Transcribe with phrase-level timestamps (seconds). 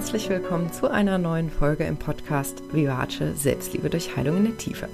[0.00, 4.88] herzlich willkommen zu einer neuen Folge im Podcast Vivace Selbstliebe durch Heilung in der Tiefe.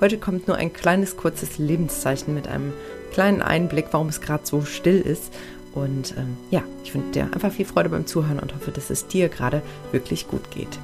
[0.00, 2.72] Heute kommt nur ein kleines, kurzes Lebenszeichen mit einem
[3.12, 5.32] kleinen Einblick, warum es gerade so still ist.
[5.72, 9.06] Und ähm, ja, ich wünsche dir einfach viel Freude beim Zuhören und hoffe, dass es
[9.06, 10.80] dir gerade wirklich gut geht.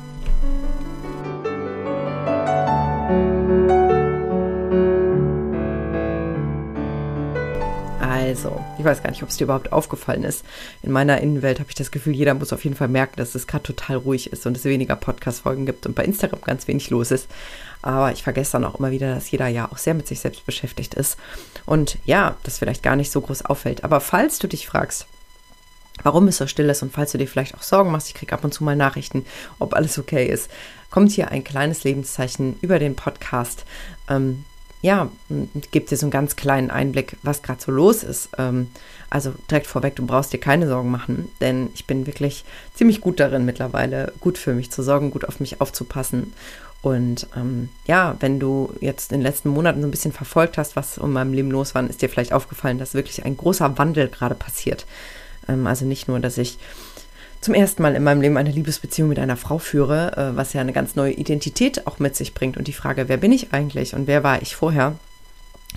[8.27, 10.45] Also, ich weiß gar nicht, ob es dir überhaupt aufgefallen ist.
[10.83, 13.47] In meiner Innenwelt habe ich das Gefühl, jeder muss auf jeden Fall merken, dass es
[13.47, 17.13] gerade total ruhig ist und es weniger Podcast-Folgen gibt und bei Instagram ganz wenig los
[17.13, 17.29] ist.
[17.83, 20.45] Aber ich vergesse dann auch immer wieder, dass jeder ja auch sehr mit sich selbst
[20.45, 21.17] beschäftigt ist.
[21.67, 23.85] Und ja, das vielleicht gar nicht so groß auffällt.
[23.85, 25.07] Aber falls du dich fragst,
[26.03, 28.33] warum es so still ist und falls du dir vielleicht auch Sorgen machst, ich kriege
[28.33, 29.25] ab und zu mal Nachrichten,
[29.61, 30.51] ob alles okay ist,
[30.91, 33.65] kommt hier ein kleines Lebenszeichen über den Podcast.
[34.11, 34.45] Ähm,
[34.83, 35.11] ja,
[35.71, 38.29] gibt dir so einen ganz kleinen Einblick, was gerade so los ist.
[38.39, 38.69] Ähm,
[39.11, 43.21] also direkt vorweg, du brauchst dir keine Sorgen machen, denn ich bin wirklich ziemlich gut
[43.21, 46.33] darin mittlerweile, gut für mich zu sorgen, gut auf mich aufzupassen.
[46.83, 50.77] Und ähm, ja, wenn du jetzt in den letzten Monaten so ein bisschen verfolgt hast,
[50.77, 54.09] was in meinem Leben los war, ist dir vielleicht aufgefallen, dass wirklich ein großer Wandel
[54.09, 54.87] gerade passiert.
[55.49, 56.59] Ähm, also nicht nur, dass ich
[57.41, 60.61] zum ersten Mal in meinem Leben eine Liebesbeziehung mit einer Frau führe, äh, was ja
[60.61, 63.95] eine ganz neue Identität auch mit sich bringt und die Frage, wer bin ich eigentlich
[63.95, 64.97] und wer war ich vorher?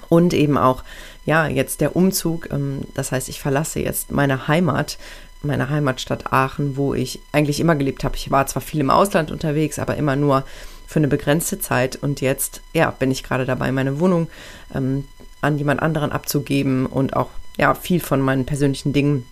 [0.07, 0.83] Und eben auch,
[1.25, 4.97] ja, jetzt der Umzug, ähm, das heißt, ich verlasse jetzt meine Heimat,
[5.41, 8.15] meine Heimatstadt Aachen, wo ich eigentlich immer gelebt habe.
[8.15, 10.43] Ich war zwar viel im Ausland unterwegs, aber immer nur
[10.87, 14.27] für eine begrenzte Zeit und jetzt, ja, bin ich gerade dabei, meine Wohnung
[14.73, 15.05] ähm,
[15.41, 19.25] an jemand anderen abzugeben und auch, ja, viel von meinen persönlichen Dingen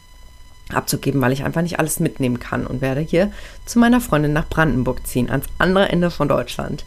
[0.74, 3.32] abzugeben, weil ich einfach nicht alles mitnehmen kann und werde hier
[3.66, 6.86] zu meiner Freundin nach Brandenburg ziehen, ans andere Ende von Deutschland.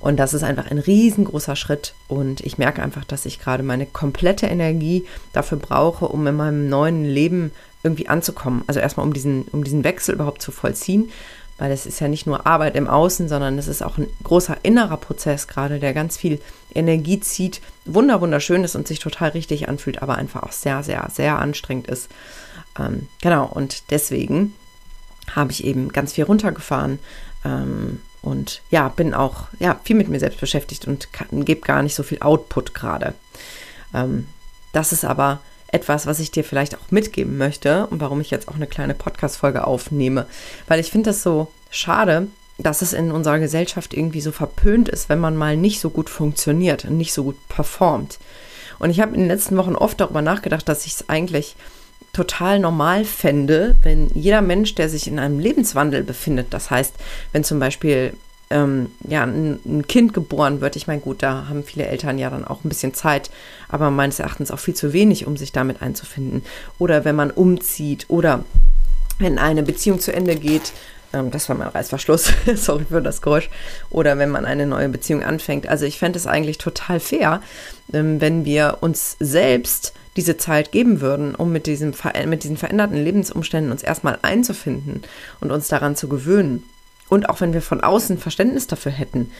[0.00, 3.86] Und das ist einfach ein riesengroßer Schritt und ich merke einfach, dass ich gerade meine
[3.86, 7.52] komplette Energie dafür brauche, um in meinem neuen Leben
[7.82, 8.64] irgendwie anzukommen.
[8.66, 11.10] Also erstmal, um diesen, um diesen Wechsel überhaupt zu vollziehen,
[11.58, 14.58] weil es ist ja nicht nur Arbeit im Außen, sondern es ist auch ein großer
[14.62, 16.40] innerer Prozess gerade, der ganz viel
[16.74, 21.08] Energie zieht, wunder wunderschön ist und sich total richtig anfühlt, aber einfach auch sehr, sehr,
[21.12, 22.10] sehr anstrengend ist.
[22.78, 24.54] Ähm, genau, und deswegen
[25.34, 26.98] habe ich eben ganz viel runtergefahren
[27.44, 31.94] ähm, und ja, bin auch ja, viel mit mir selbst beschäftigt und gebe gar nicht
[31.94, 33.14] so viel Output gerade.
[33.94, 34.26] Ähm,
[34.72, 35.40] das ist aber
[35.74, 38.94] etwas, was ich dir vielleicht auch mitgeben möchte und warum ich jetzt auch eine kleine
[38.94, 40.26] Podcast-Folge aufnehme,
[40.68, 45.08] weil ich finde das so schade, dass es in unserer Gesellschaft irgendwie so verpönt ist,
[45.08, 48.20] wenn man mal nicht so gut funktioniert und nicht so gut performt.
[48.78, 51.56] Und ich habe in den letzten Wochen oft darüber nachgedacht, dass ich es eigentlich
[52.12, 56.94] total normal fände, wenn jeder Mensch, der sich in einem Lebenswandel befindet, das heißt,
[57.32, 58.14] wenn zum Beispiel
[58.50, 62.30] ähm, ja, ein, ein, Kind geboren wird, ich meine, gut, da haben viele Eltern ja
[62.30, 63.30] dann auch ein bisschen Zeit,
[63.68, 66.42] aber meines Erachtens auch viel zu wenig, um sich damit einzufinden.
[66.78, 68.44] Oder wenn man umzieht oder
[69.18, 70.72] wenn eine Beziehung zu Ende geht,
[71.14, 73.48] ähm, das war mein Reißverschluss, sorry für das Geräusch,
[73.90, 75.68] oder wenn man eine neue Beziehung anfängt.
[75.68, 77.42] Also ich fände es eigentlich total fair,
[77.92, 81.92] ähm, wenn wir uns selbst diese Zeit geben würden, um mit, diesem,
[82.26, 85.02] mit diesen veränderten Lebensumständen uns erstmal einzufinden
[85.40, 86.62] und uns daran zu gewöhnen.
[87.08, 89.30] Und auch wenn wir von außen Verständnis dafür hätten.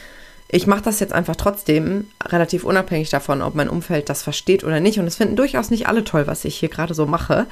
[0.47, 4.79] Ich mache das jetzt einfach trotzdem, relativ unabhängig davon, ob mein Umfeld das versteht oder
[4.79, 4.99] nicht.
[4.99, 7.47] Und es finden durchaus nicht alle toll, was ich hier gerade so mache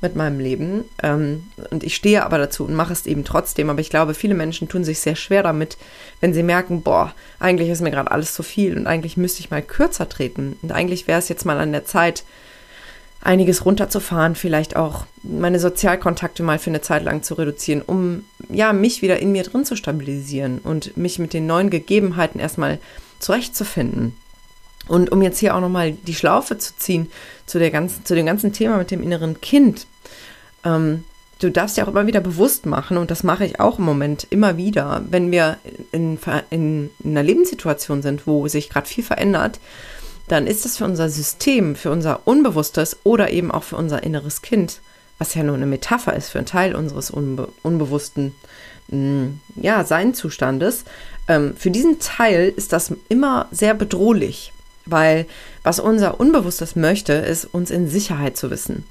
[0.00, 0.84] mit meinem Leben.
[1.02, 3.68] Ähm, und ich stehe aber dazu und mache es eben trotzdem.
[3.68, 5.76] Aber ich glaube, viele Menschen tun sich sehr schwer damit,
[6.20, 9.50] wenn sie merken, boah, eigentlich ist mir gerade alles zu viel und eigentlich müsste ich
[9.50, 10.56] mal kürzer treten.
[10.62, 12.24] Und eigentlich wäre es jetzt mal an der Zeit,
[13.20, 18.72] einiges runterzufahren, vielleicht auch meine Sozialkontakte mal für eine Zeit lang zu reduzieren, um ja
[18.72, 22.78] mich wieder in mir drin zu stabilisieren und mich mit den neuen Gegebenheiten erstmal
[23.18, 24.14] zurechtzufinden.
[24.86, 27.10] Und um jetzt hier auch nochmal die Schlaufe zu ziehen
[27.44, 29.86] zu, der ganzen, zu dem ganzen Thema mit dem inneren Kind.
[30.64, 31.04] Ähm,
[31.40, 34.26] du darfst ja auch immer wieder bewusst machen, und das mache ich auch im Moment
[34.30, 35.58] immer wieder, wenn wir
[35.92, 36.18] in,
[36.50, 39.60] in, in einer Lebenssituation sind, wo sich gerade viel verändert,
[40.28, 44.42] dann ist es für unser System, für unser Unbewusstes oder eben auch für unser inneres
[44.42, 44.80] Kind,
[45.18, 48.34] was ja nur eine Metapher ist für einen Teil unseres unbe unbewussten
[48.88, 49.26] mm,
[49.56, 50.84] ja, Seinzustandes,
[51.28, 54.52] ähm, für diesen Teil ist das immer sehr bedrohlich,
[54.86, 55.26] weil
[55.62, 58.84] was unser Unbewusstes möchte, ist uns in Sicherheit zu wissen.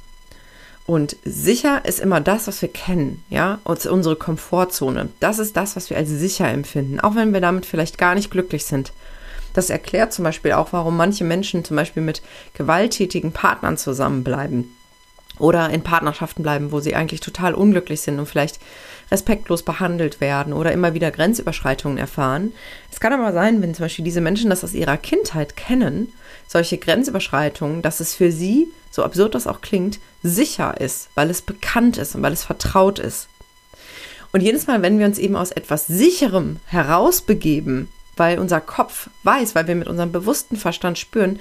[0.86, 5.10] Und sicher ist immer das, was wir kennen, ja, unsere Komfortzone.
[5.20, 8.32] Das ist das, was wir als sicher empfinden, auch wenn wir damit vielleicht gar nicht
[8.32, 8.94] glücklich sind.
[9.58, 12.22] Das erklärt zum Beispiel auch, warum manche Menschen zum Beispiel mit
[12.54, 14.72] gewalttätigen Partnern zusammenbleiben
[15.40, 18.60] oder in Partnerschaften bleiben, wo sie eigentlich total unglücklich sind und vielleicht
[19.10, 22.54] respektlos behandelt werden oder immer wieder Grenzüberschreitungen erfahren.
[22.92, 26.14] Es kann aber sein, wenn zum Beispiel diese Menschen das aus ihrer Kindheit kennen,
[26.48, 31.42] solche Grenzüberschreitungen, dass es für sie, so absurd das auch klingt, sicher ist, weil es
[31.42, 33.28] bekannt ist und weil es vertraut ist.
[34.34, 37.88] Und jedes Mal, wenn wir uns eben aus etwas Sicherem herausbegeben,
[38.18, 41.40] weil unser Kopf weiß, weil wir mit unserem bewussten Verstand spüren,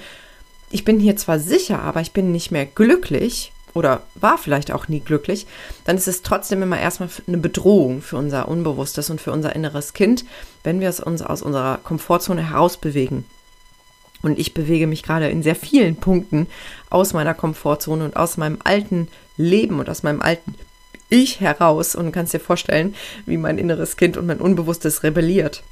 [0.69, 4.87] ich bin hier zwar sicher, aber ich bin nicht mehr glücklich oder war vielleicht auch
[4.87, 5.45] nie glücklich,
[5.85, 9.93] dann ist es trotzdem immer erstmal eine Bedrohung für unser Unbewusstes und für unser inneres
[9.93, 10.25] Kind,
[10.63, 13.25] wenn wir es uns aus unserer Komfortzone herausbewegen.
[14.23, 16.47] Und ich bewege mich gerade in sehr vielen Punkten
[16.89, 20.55] aus meiner Komfortzone und aus meinem alten Leben und aus meinem alten
[21.09, 22.95] Ich heraus und kannst dir vorstellen,
[23.25, 25.63] wie mein inneres Kind und mein Unbewusstes rebelliert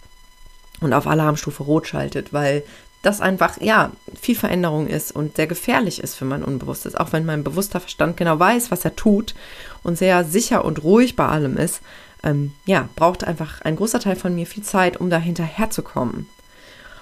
[0.81, 2.63] und auf Alarmstufe Rot schaltet, weil
[3.01, 6.95] das einfach, ja, viel Veränderung ist und sehr gefährlich ist für mein Unbewusstes.
[6.95, 9.36] Auch wenn mein bewusster Verstand genau weiß, was er tut
[9.83, 11.81] und sehr sicher und ruhig bei allem ist,
[12.24, 16.27] ähm, ja, braucht einfach ein großer Teil von mir viel Zeit, um da hinterherzukommen.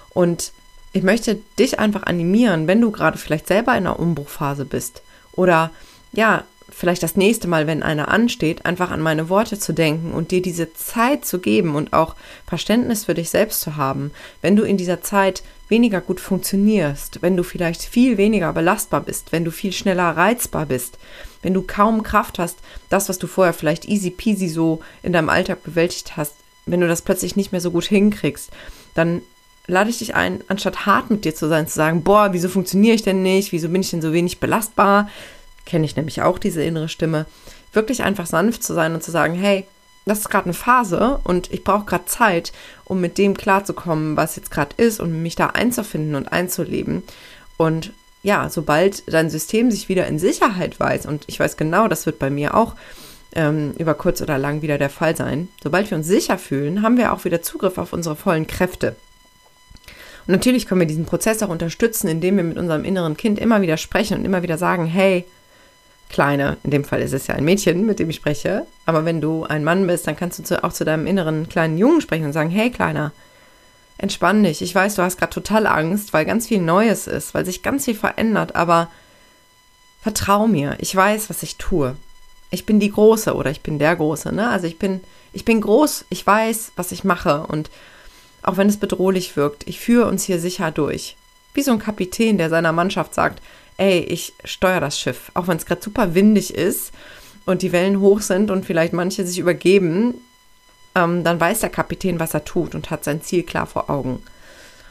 [0.10, 0.52] Und
[0.92, 5.72] ich möchte dich einfach animieren, wenn du gerade vielleicht selber in einer Umbruchphase bist oder
[6.12, 10.32] ja, vielleicht das nächste Mal, wenn einer ansteht, einfach an meine Worte zu denken und
[10.32, 12.16] dir diese Zeit zu geben und auch
[12.48, 14.12] Verständnis für dich selbst zu haben,
[14.42, 19.32] wenn du in dieser Zeit weniger gut funktionierst, wenn du vielleicht viel weniger belastbar bist,
[19.32, 20.98] wenn du viel schneller reizbar bist,
[21.42, 22.58] wenn du kaum Kraft hast,
[22.90, 26.88] das, was du vorher vielleicht easy peasy so in deinem Alltag bewältigt hast, wenn du
[26.88, 28.50] das plötzlich nicht mehr so gut hinkriegst,
[28.94, 29.22] dann
[29.68, 32.96] lade ich dich ein, anstatt hart mit dir zu sein, zu sagen, boah, wieso funktioniere
[32.96, 35.10] ich denn nicht, wieso bin ich denn so wenig belastbar,
[35.66, 37.26] kenne ich nämlich auch diese innere Stimme,
[37.72, 39.66] wirklich einfach sanft zu sein und zu sagen, hey,
[40.06, 42.52] das ist gerade eine Phase und ich brauche gerade Zeit,
[42.84, 47.04] um mit dem klarzukommen, was jetzt gerade ist und mich da einzufinden und einzuleben.
[47.58, 52.06] Und ja, sobald dein System sich wieder in Sicherheit weiß, und ich weiß genau, das
[52.06, 52.76] wird bei mir auch
[53.36, 56.98] ähm, über kurz oder lang wieder der Fall sein, sobald wir uns sicher fühlen, haben
[56.98, 58.96] wir auch wieder Zugriff auf unsere vollen Kräfte.
[60.26, 63.62] Und natürlich können wir diesen Prozess auch unterstützen, indem wir mit unserem inneren Kind immer
[63.62, 65.26] wieder sprechen und immer wieder sagen, hey,
[66.14, 69.20] Kleine, in dem Fall ist es ja ein Mädchen, mit dem ich spreche, aber wenn
[69.20, 72.26] du ein Mann bist, dann kannst du zu, auch zu deinem inneren kleinen Jungen sprechen
[72.26, 73.12] und sagen, hey Kleiner,
[73.98, 74.62] entspann dich.
[74.62, 77.86] Ich weiß, du hast gerade total Angst, weil ganz viel Neues ist, weil sich ganz
[77.86, 78.92] viel verändert, aber
[80.04, 80.78] vertrau mir.
[80.80, 81.96] Ich weiß, was ich tue.
[82.52, 84.50] Ich bin die Große oder ich bin der Große, ne?
[84.50, 85.02] Also ich bin,
[85.34, 87.72] ich bin groß, ich weiß, was ich mache und
[88.44, 91.16] auch wenn es bedrohlich wirkt, ich führe uns hier sicher durch.
[91.54, 93.42] Wie so ein Kapitän, der seiner Mannschaft sagt,
[93.78, 96.92] ey, ich steuere das Schiff, auch wenn es gerade super windig ist
[97.46, 100.16] und die Wellen hoch sind und vielleicht manche sich übergeben,
[100.96, 104.22] ähm, dann weiß der Kapitän, was er tut und hat sein Ziel klar vor Augen.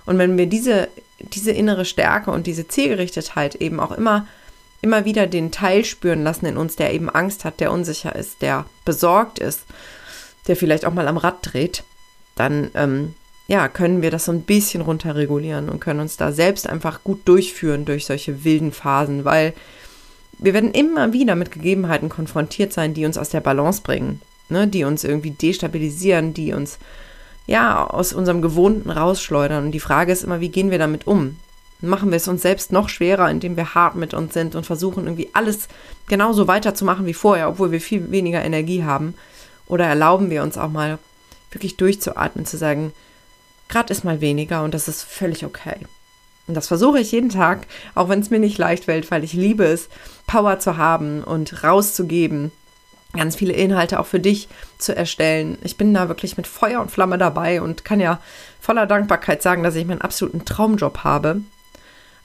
[0.05, 0.89] Und wenn wir diese,
[1.21, 4.27] diese innere Stärke und diese Zielgerichtetheit eben auch immer,
[4.81, 8.43] immer wieder den Teil spüren lassen in uns, der eben Angst hat, der unsicher ist,
[8.43, 9.61] der besorgt ist,
[10.49, 11.85] der vielleicht auch mal am Rad dreht,
[12.35, 13.15] dann ähm,
[13.53, 17.21] ja, können wir das so ein bisschen runterregulieren und können uns da selbst einfach gut
[17.27, 19.53] durchführen durch solche wilden Phasen, weil
[20.39, 24.67] wir werden immer wieder mit Gegebenheiten konfrontiert sein, die uns aus der Balance bringen, ne,
[24.67, 26.79] die uns irgendwie destabilisieren, die uns
[27.47, 29.67] ja aus unserem Gewohnten rausschleudern.
[29.67, 31.37] Und die Frage ist immer, wie gehen wir damit um?
[31.83, 35.05] Machen wir es uns selbst noch schwerer, indem wir hart mit uns sind und versuchen
[35.05, 35.69] irgendwie alles
[36.07, 39.13] genauso weiterzumachen wie vorher, obwohl wir viel weniger Energie haben?
[39.67, 40.99] Oder erlauben wir uns auch mal
[41.51, 42.95] wirklich durchzuatmen, zu sagen,
[43.73, 45.77] Gerade ist mal weniger und das ist völlig okay.
[46.47, 49.33] Und das versuche ich jeden Tag, auch wenn es mir nicht leicht fällt, weil ich
[49.33, 49.89] liebe es,
[50.27, 52.53] Power zu haben und rauszugeben,
[53.17, 55.57] ganz viele Inhalte auch für dich zu erstellen.
[55.63, 58.21] Ich bin da wirklich mit Feuer und Flamme dabei und kann ja
[58.61, 61.41] voller Dankbarkeit sagen, dass ich meinen absoluten Traumjob habe.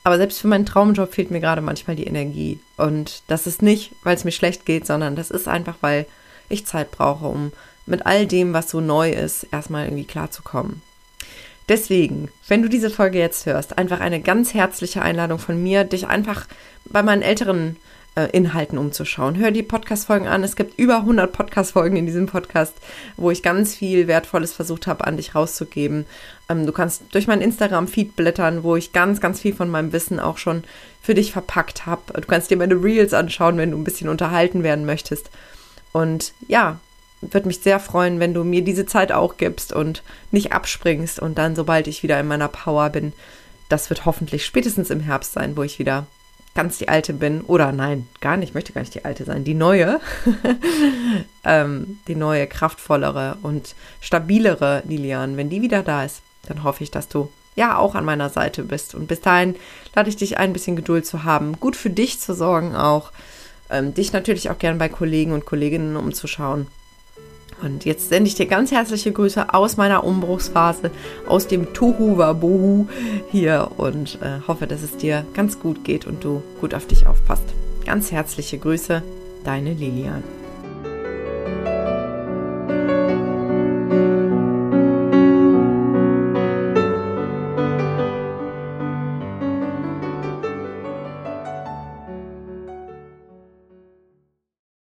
[0.04, 2.60] Aber selbst für meinen Traumjob fehlt mir gerade manchmal die Energie.
[2.76, 6.08] Und das ist nicht, weil es mir schlecht geht, sondern das ist einfach, weil
[6.50, 7.54] ich Zeit brauche, um
[7.86, 10.82] mit all dem, was so neu ist, erstmal irgendwie klarzukommen.
[11.70, 16.08] Deswegen, wenn du diese Folge jetzt hörst, einfach eine ganz herzliche Einladung von mir, dich
[16.08, 16.48] einfach
[16.86, 17.76] bei meinen älteren
[18.18, 19.38] äh, Inhalten umzuschauen.
[19.38, 20.44] Hör die Podcast-Folgen an.
[20.44, 22.74] Es gibt über 100 Podcast-Folgen in diesem Podcast,
[23.16, 26.06] wo ich ganz viel Wertvolles versucht habe, an dich rauszugeben.
[26.50, 30.20] Ähm, du kannst durch mein Instagram-Feed blättern, wo ich ganz, ganz viel von meinem Wissen
[30.20, 30.64] auch schon
[31.02, 32.14] für dich verpackt habe.
[32.14, 35.30] Du kannst dir meine Reels anschauen, wenn du ein bisschen unterhalten werden möchtest.
[35.92, 36.80] Und ja,
[37.22, 41.38] würde mich sehr freuen, wenn du mir diese Zeit auch gibst und nicht abspringst und
[41.38, 43.14] dann, sobald ich wieder in meiner Power bin,
[43.70, 46.06] das wird hoffentlich spätestens im Herbst sein, wo ich wieder
[46.56, 47.42] ganz die alte bin.
[47.42, 50.00] Oder nein, gar nicht, ich möchte gar nicht die alte sein, die neue.
[51.44, 55.38] ähm, die neue, kraftvollere und stabilere Lilian.
[55.38, 58.64] Wenn die wieder da ist, dann hoffe ich, dass du ja auch an meiner Seite
[58.64, 58.96] bist.
[58.96, 59.56] Und bis dahin
[59.96, 63.12] lade ich dich ein, bisschen Geduld zu haben, gut für dich zu sorgen auch.
[63.70, 66.68] Ähm, dich natürlich auch gern bei Kollegen und Kolleginnen umzuschauen
[67.62, 70.92] und jetzt sende ich dir ganz herzliche Grüße aus meiner Umbruchsphase,
[71.28, 72.88] aus dem Tohu Wabohu
[73.32, 77.08] hier und äh, hoffe, dass es dir ganz gut geht und du gut auf dich
[77.08, 77.46] aufpasst.
[77.86, 79.02] Ganz herzliche Grüße,
[79.44, 80.24] deine Lilian.